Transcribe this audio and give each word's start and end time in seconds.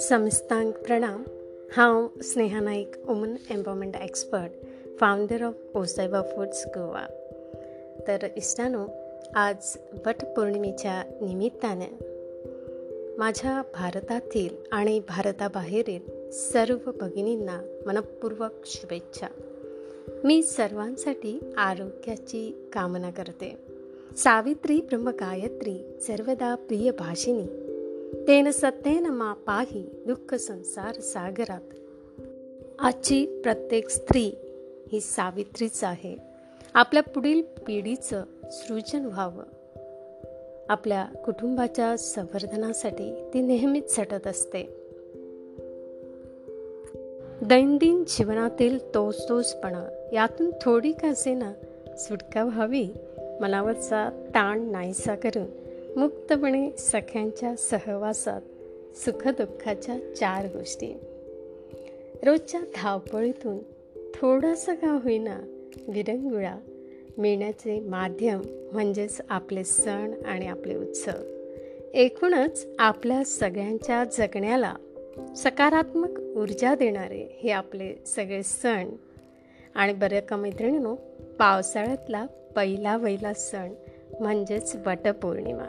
समस्तांक 0.00 0.76
प्रणाम 0.76 1.24
हांव 1.72 2.08
Sneha 2.22 2.60
Naik 2.60 2.90
woman 3.06 3.34
empowerment 3.50 3.96
expert 3.96 4.50
founder 5.00 5.42
of 5.42 5.54
Osayba 5.74 6.22
foods 6.22 6.66
Goa 6.66 7.06
तर 8.08 8.26
इष्टानो 8.36 8.86
आज 9.34 9.78
वट 10.06 10.24
पौर्णिमेच्या 10.24 11.02
निमित्ताने 11.22 11.86
माझ्या 13.18 13.62
भारतातील 13.74 14.56
आणि 14.72 15.00
भारताबाहेरील 15.08 16.30
सर्व 16.30 16.90
भगिनींना 17.00 17.60
मनपूर्वक 17.86 18.50
शुभेच्छा. 18.66 19.26
मी 20.24 20.42
सर्वांसाठी 20.42 21.40
आरोग्याची 21.56 22.70
कामना 22.72 23.10
करते. 23.10 23.75
सावित्री 24.16 24.80
ब्रह्मगायत्री 24.80 25.98
सर्वदा 26.00 26.54
प्रिय 26.54 26.90
भाषिनी 26.90 27.46
तेन 28.28 28.50
सत्येन 28.50 29.06
मा 29.06 29.32
पाही 29.32 29.90
दुःख 30.06 30.34
संसार 30.34 31.00
सागरात. 31.00 31.60
आजची 32.78 33.40
प्रत्येक 33.42 33.88
स्त्री 33.88 34.32
ही 34.92 35.00
सावित्रीच 35.00 35.84
आहे. 35.84 36.16
आपल्या 36.74 37.02
पुढील 37.02 37.42
पिढीचं 37.42 38.24
सृजन 38.52 39.04
व्हावं. 39.04 39.42
आपल्या 40.68 41.04
कुटुंबाच्या 41.04 41.96
संवर्धनासाठी 41.96 43.30
ती 43.34 43.40
नेहमीच 43.40 43.96
झटत 43.96 44.26
असते. 44.26 44.62
दैनंदिन 47.42 48.04
जीवनातील 48.06 48.94
तोच 48.94 49.28
तोचपणा 49.28 50.08
यातून 50.12 50.50
थोडी 50.62 50.92
का 50.92 51.12
ना 51.26 51.52
सुटका 51.96 52.44
व्हावी? 52.44 52.88
मनावरचा 53.40 54.10
ताण 54.28 54.70
नाहीसा 54.70 55.14
करून 55.14 55.46
मुक्तपणे 56.00 56.70
सख्यांच्या 56.78 57.56
सहवासात 57.56 58.40
सुखदुःखाच्या 58.96 60.14
चार 60.14 60.46
गोष्टी. 60.46 60.94
रोजच्या 62.22 62.60
धावपळीतून 62.76 63.58
थोडासा 64.14 64.74
का 64.74 65.00
होईना 65.04 65.40
विरंगुळा 65.88 66.54
मिळण्याचे 67.18 67.80
माध्यम 67.80 68.40
म्हणजेच 68.72 69.20
आपले 69.28 69.64
सण 69.64 70.12
आणि 70.26 70.46
आपले 70.46 70.76
उत्सव. 70.76 71.22
एकूणच 71.94 72.66
आपल्या 72.78 73.24
सगळ्यांच्या 73.24 74.04
जगण्याला 74.04 74.74
सकारात्मक 75.36 76.36
ऊर्जा 76.36 76.74
देणारे 76.74 77.40
हे 77.42 77.50
आपले 77.50 77.94
सगळे 78.06 78.42
सण. 78.42 78.88
आणि 79.74 79.92
बऱ्या 79.92 80.22
का 80.22 80.36
मैत्रिणीनो 80.36 80.94
पावसाळ्यातला 81.38 82.26
पहिला 82.56 82.96
वैला 82.96 83.34
सण 83.34 83.72
म्हणजेच 84.20 84.76
वटपौर्णिमा. 84.86 85.64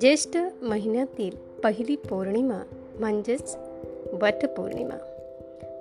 ज्येष्ठ 0.00 0.38
महिन्यातील 0.62 1.30
पहिली 1.64 1.96
पौर्णिमा 1.96 2.62
म्हणजेच 2.94 3.56
वटपौर्णिमा. 4.12 4.96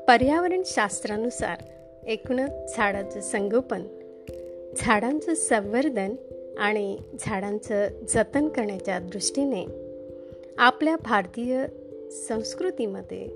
पर्यावरण 0.07 0.61
शास्त्रानुसार 0.65 1.57
एकूणच 2.07 2.49
झाडाचं 2.77 3.21
संगोपन 3.21 3.81
झाडांचं 4.77 5.33
संवर्धन 5.33 6.15
आणि 6.57 6.97
झाडांचं 7.19 7.87
जतन 8.09 8.47
करण्याच्या 8.47 8.99
दृष्टीने 8.99 9.65
आपल्या 10.57 10.95
भारतीय 10.95 11.65
संस्कृतीमध्ये 12.11 13.27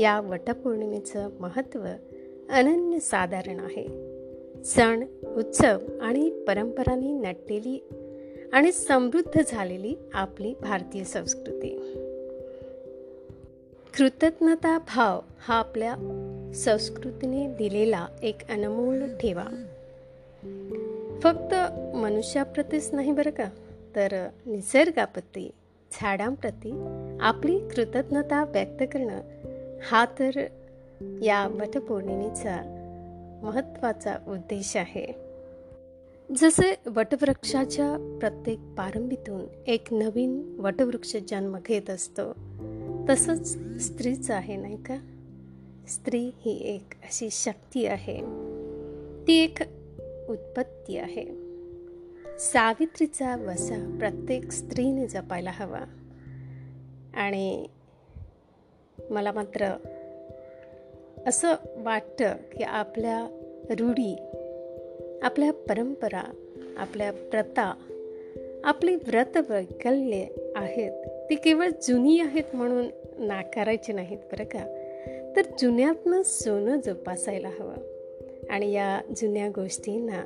या 0.00 0.20
वटपौर्णिमेचं 0.20 1.28
महत्त्व 1.40 1.80
अनन्यसाधारण 2.48 3.60
आहे. 3.60 4.11
सण 4.64 5.04
उत्सव 5.36 5.78
आणि 6.00 6.44
परंपरांनी 6.46 7.12
नटलेली 7.12 7.84
आणि 8.52 8.72
समृद्ध 8.72 9.40
झालेली 9.48 9.94
आपली 10.14 10.54
भारतीय 10.60 11.04
संस्कृती. 11.04 11.68
कृतज्ञता 13.96 14.78
भाव 14.78 15.20
हा 15.38 15.54
आपल्या 15.54 15.94
संस्कृतीने 16.54 17.46
दिलेला 17.46 18.06
एक 18.22 18.50
अनमोल 18.50 19.14
ठेवा. 19.14 19.44
फक्त 21.22 21.54
मनुष्याप्रतीच 21.96 22.94
नाही 22.94 23.12
बरं 23.12 23.30
का? 23.30 23.44
तर 23.96 24.28
निसर्गाप्रती 24.46 25.50
झाडांप्रती 25.92 26.72
आपली 27.20 27.58
कृतज्ञता 27.58 28.44
व्यक्त 28.44 28.82
करणं 28.92 29.20
हा 29.82 30.04
तर 30.04 30.30
या 31.22 31.48
वटपौर्णिमेचा 31.48 32.78
महत्त्वाचा 33.42 34.16
उद्देश 34.28 34.76
आहे. 34.76 35.06
जसे 36.36 36.74
वटवृक्षाच्या 36.86 38.18
प्रत्येक 38.20 38.58
पारंबीतून 38.58 39.44
एक 39.66 39.92
नवीन 39.92 40.56
वटवृक्ष 40.58 41.16
जन्म 41.28 41.56
घेत 41.66 41.90
असतो 41.90 42.32
तसंच 43.08 43.58
स्त्रीच 43.82 44.30
आहे 44.30 44.56
नाही 44.56 44.76
का? 44.76 44.96
स्त्री 45.88 46.30
ही 46.38 46.74
एक 46.74 46.94
अशी 47.02 47.28
शक्ती 47.30 47.86
आहे. 47.86 48.20
ती 49.26 49.34
एक 49.36 49.58
उत्पत्ती 50.28 50.96
आहे. 50.96 51.24
सावित्रीचा 52.38 53.36
वसा 53.36 53.96
प्रत्येक 53.98 54.52
स्त्रीने 54.52 55.06
जपायला 55.06 55.50
हवा. 55.54 55.80
आणि 57.14 57.66
मला 59.10 59.32
मात्र 59.32 59.76
असं 61.26 61.54
वाटतं 61.76 62.32
की 62.56 62.64
आपल्या 62.64 63.26
रूढी 63.70 64.16
आपल्या 65.22 65.52
परंपरा 65.52 66.30
आपल्या 66.76 67.12
प्रथा 67.12 67.74
आपली 68.64 68.94
व्रत 68.94 69.36
वैकल्ये 69.36 70.28
आहेत. 70.56 71.08
ती 71.30 71.34
केवळ 71.34 71.68
जुनी 71.82 72.18
आहेत 72.18 72.56
म्हणून 72.56 72.86
नाकारायची 73.18 73.92
नाहीत 73.92 74.18
बरं 74.18 74.44
का? 74.44 74.66
तर 75.36 75.42
जुन्यातनं 75.58 76.22
सोनं 76.24 76.80
जोपासायला 76.86 77.48
हवं. 77.48 77.74
आणि 78.50 78.72
या 78.72 79.00
जुन्या 79.16 79.48
गोष्टींना 79.48 80.24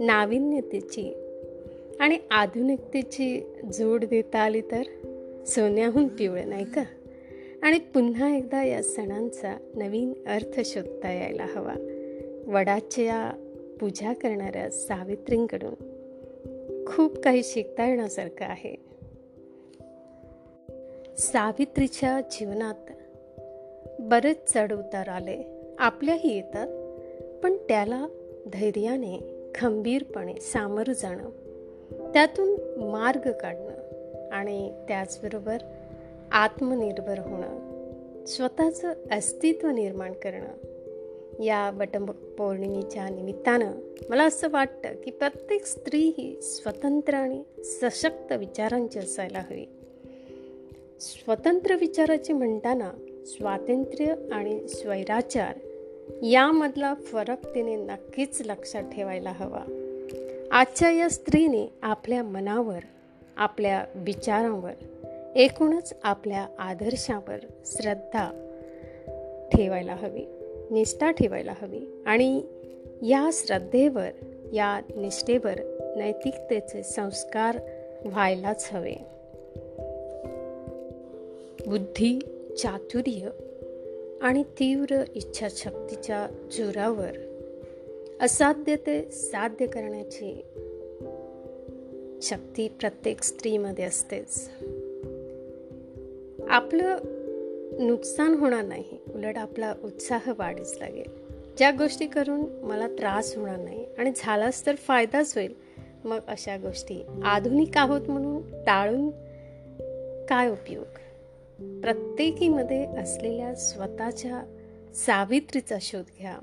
नाविन्यतेची 0.00 1.14
आणि 2.00 2.18
आधुनिकतेची 2.30 3.52
जोड 3.72 4.04
देता 4.04 4.38
आली 4.38 4.60
तर? 4.60 4.82
सोन्याहून 5.46 6.08
पिवळं 6.08 6.48
नाही 6.48 6.64
का? 6.64 6.82
आणि 7.64 7.78
पुन्हा 7.78 8.36
एकदा 8.36 8.64
या 8.64 8.82
सणांचा 8.82 9.56
नवीन 9.74 10.12
अर्थ 10.26 10.60
शोधता 10.64 11.12
यायला 11.12 11.44
हवा. 11.44 11.74
वडाच्या 12.46 13.32
पूजा 13.80 14.12
करणाऱ्या 14.12 14.70
सावित्रींकडून 14.70 15.74
खूप 16.86 17.18
काही 17.18 17.42
शिकता 17.44 17.88
येण्यासारखं 17.88 18.44
आहे. 18.44 18.74
सावित्रीच्या 21.18 22.20
जीवनात 22.30 22.90
बरेच 24.00 24.36
चढउतार 24.46 25.08
आले. 25.08 25.42
आपल्याही 25.78 26.36
येतात 26.36 26.68
पण 27.42 27.56
त्याला 27.56 28.06
धैर्याने 28.52 29.44
खंबीरपणे 29.54 30.34
सामोरं 30.40 30.92
जाणं 30.92 31.30
त्यातून 32.12 32.80
मार्ग 32.90 33.32
काढणं 33.32 33.74
आणि 34.32 34.84
त्याचबरोबर 34.88 35.58
आत्मनिर्भर 36.34 37.18
होणं 37.18 38.24
स्वतःचं 38.24 38.92
अस्तित्व 39.10 39.68
निर्माण 39.68 40.12
करणं 40.12 41.42
या 41.42 41.70
वटपौर्णिमेच्या 41.78 43.08
निमित्तानं 43.08 43.72
मला 44.08 44.24
असं 44.24 44.48
वाटतं 44.50 44.92
की 45.04 45.10
प्रत्येक 45.10 45.66
स्त्री 45.66 46.12
ही 46.18 46.42
स्वतंत्र 46.42 47.14
आणि 47.14 47.42
सशक्त 47.64 48.32
विचारांची 48.32 48.98
असायला 48.98 49.38
हवी. 49.38 49.66
स्वतंत्र 51.00 51.76
विचाराची 51.76 52.32
म्हणताना 52.32 52.90
स्वातंत्र्य 53.26 54.14
आणि 54.32 54.68
स्वैराचार 54.68 55.58
यामधला 56.22 56.94
फरक 56.94 57.54
तिने 57.54 57.76
नक्कीच 57.76 58.42
लक्षात 58.46 58.82
ठेवायला 58.82 59.30
हवा. 59.30 59.64
आजच्या 60.52 60.90
या 60.90 61.10
स्त्रीने 61.10 61.72
आपल्या 61.82 62.22
मनावर 62.22 62.80
आपल्या 63.36 63.84
विचारांवर 63.94 64.72
एकूणच 65.36 65.92
आपल्या 66.02 66.46
आदर्शावर 66.58 67.38
श्रद्धा 67.66 68.30
ठेवायला 69.54 69.94
हवी 69.94 70.24
निष्ठा 70.70 71.10
ठेवायला 71.10 71.54
हवी 71.60 72.02
आणि 72.06 72.42
या 73.02 73.30
श्रद्धेवर 73.32 74.08
या 74.52 74.80
निष्ठेवर 74.96 75.54
नैतिकतेचे 75.96 76.82
संस्कार 76.82 77.58
व्हायलाच 78.04 78.68
हवे. 78.72 78.94
बुद्धी 81.66 82.18
चातुर्य 82.58 83.28
आणि 84.22 84.42
तीव्र 84.42 85.02
इच्छाशक्तीच्या 85.14 86.26
जोरावर 86.52 87.16
असाध्य 88.20 88.76
ते 88.76 89.10
साध्य 89.10 89.66
करण्याची 89.66 90.44
शक्ती 92.22 92.68
प्रत्येक 92.68 93.22
स्त्रीमध्ये 93.22 93.84
असतेच. 93.84 94.50
आपलं 96.50 96.96
नुकसान 97.80 98.34
होणार 98.34 98.64
नाही. 98.64 98.98
उलट 99.14 99.38
आपला 99.38 99.74
उत्साह 99.84 100.32
वाढीच 100.38 100.78
लागेल. 100.80 101.24
ज्या 101.58 101.70
गोष्टी 101.70 102.06
करून 102.06 102.40
मला 102.62 102.88
त्रास 102.88 103.36
होणार 103.36 103.58
नाही 103.58 103.86
आणि 103.98 104.10
झालाच 104.16 104.66
तर 104.66 104.74
फायदाच 104.74 105.36
होईल. 105.36 105.54
मग 106.04 106.18
अशा 106.28 106.56
गोष्टी 106.56 107.06
आधुनिक 107.24 107.76
आहोत 107.76 108.00
म्हणून 108.08 108.64
टाळून 108.64 109.10
काय 110.26 110.50
उपयोग? 110.50 110.84
प्रत्येकीमध्ये 111.80 112.86
असलेल्या 112.86 113.54
स्वतःच्या 113.54 114.42
सावित्रीचा 114.94 115.76
शोध 115.80 116.04
घ्या. 116.18 116.38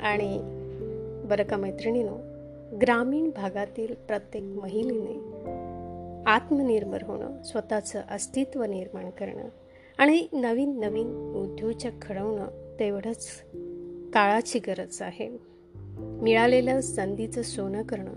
आणि 0.00 0.38
बरं 1.28 1.42
का 1.42 1.56
मैत्रिणीनो 1.56 2.16
ग्रामीण 2.78 3.30
भागातील 3.30 3.94
प्रत्येक 3.94 4.44
महिलेने 4.44 5.35
आत्मनिर्भर 6.26 7.02
होणं 7.02 7.42
स्वतःचं 7.42 8.02
अस्तित्व 8.10 8.64
निर्माण 8.64 9.10
करणं 9.10 9.48
आणि 9.98 10.28
नवीन 10.32 10.80
नवीन 10.80 11.06
उद्योजक 11.36 11.90
घडवणं 12.02 12.76
तेवढंच 12.80 13.26
काळाची 14.14 14.58
गरज 14.58 15.02
आहे. 15.02 15.38
मिळालेलं 16.22 16.80
संधीचं 16.80 17.42
सोनं 17.42 17.82
करणं 17.82 18.12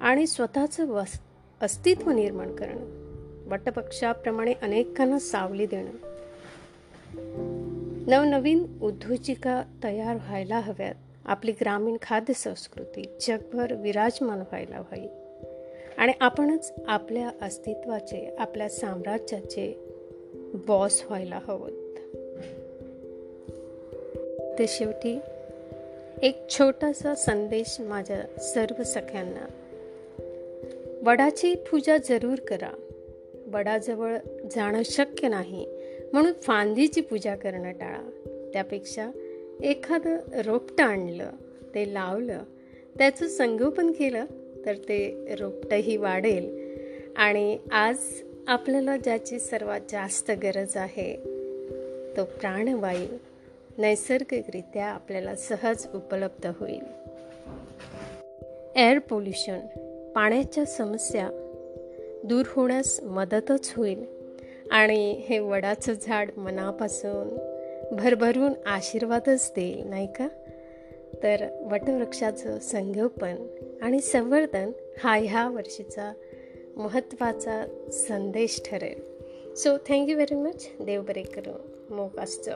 आणि 0.00 0.26
स्वतःचं 0.26 0.86
वस 0.86 1.20
अस्तित्व 1.60 2.10
निर्माण 2.10 2.56
करणं 2.56 3.06
वटपक्षाप्रमाणे 3.50 4.52
अनेकांना 4.62 5.18
सावली 5.18 5.66
देणं. 5.66 5.90
नवनवीन 8.06 8.78
उद्योजिका 8.82 9.62
तयार 9.84 10.14
व्हायला 10.14 10.58
हव्यात. 10.60 10.94
आपली 11.24 11.52
ग्रामीण 11.52 11.96
खाद्य 12.02 12.34
संस्कृती 12.34 13.04
जगभर 13.20 13.74
विराजमान 13.74 14.38
व्हायला 14.38 14.76
हवी. 14.76 15.25
आणि 15.98 16.12
आपणच 16.20 16.72
आपल्या 16.86 17.30
अस्तित्वाचे 17.42 18.34
आपल्या 18.38 18.68
साम्राज्याचे 18.68 19.78
बॉस 20.54 21.02
व्हायला 21.06 21.40
हवं. 21.44 21.70
ते 24.58 24.66
शेवटी 24.68 25.18
एक 26.22 26.48
छोटासा 26.50 27.14
संदेश 27.14 27.80
माझ्या 27.80 28.40
सर्व 28.40 28.82
सख्यांना. 28.82 29.46
वडाची 31.02 31.54
पूजा 31.54 31.96
जरूर 31.96 32.38
करा. 32.38 32.70
वडाजवळ 33.52 34.16
जाणं 34.54 34.82
शक्य 34.84 35.28
नाही 35.28 35.66
म्हणून 36.12 36.32
फांदीची 36.32 37.00
पूजा 37.00 37.36
करणं 37.36 37.72
टाळा. 37.72 38.10
त्यापेक्षा 38.52 39.10
एखादं 39.62 40.16
रोपटं 40.46 40.84
आणलं 40.84 41.30
ते 41.74 41.94
लावलं 41.94 42.42
त्याचं 42.98 43.28
संगोपन 43.28 43.90
केलं 43.90 44.24
तर 44.66 44.74
ते 44.74 45.26
रोपटंही 45.40 45.96
वाढेल. 45.96 46.66
आणि 47.16 47.58
आज 47.72 47.96
आपल्याला 48.48 48.96
ज्याची 48.96 49.38
सर्वात 49.38 49.80
जास्त 49.90 50.30
गरज 50.30 50.76
आहे 50.76 51.16
तो 52.16 52.24
प्राणवायू 52.24 53.16
नैसर्गिकरित्या 53.78 54.86
आपल्याला 54.86 55.34
सहज 55.34 55.86
उपलब्ध 55.94 56.46
होईल. 56.60 56.82
एअर 58.76 58.98
पोल्युशन 58.98 59.60
पाण्याच्या 60.14 60.64
समस्या 60.64 61.30
दूर 62.24 62.46
होण्यास 62.48 63.00
मदतच 63.02 63.72
होईल. 63.76 64.16
आणि 64.70 65.12
हे 65.28 65.38
वडाचं 65.38 65.92
झाड 66.02 66.30
मनापासून 66.36 67.28
भरभरून 67.96 68.52
आशीर्वादच 68.66 69.52
देईल 69.56 69.86
नाही 69.86 70.06
का? 70.06 70.28
तर 71.22 71.46
वटवृक्षाचं 71.72 72.58
संगोपन 72.58 73.36
आणि 73.82 74.00
संवर्धन 74.00 74.70
हा 74.98 75.16
ह्या 75.16 75.48
वर्षीचा 75.48 76.12
महत्त्वाचा 76.76 77.88
संदेश 77.92 78.62
ठरेल. 78.66 79.16
So 79.54 79.76
thank you 79.88 80.14
very 80.14 80.34
much 80.34 80.68
देव 80.80 81.02
बरे 81.02 81.22
करू 81.22 81.50
मोक 81.94 82.18
असतं 82.18 82.52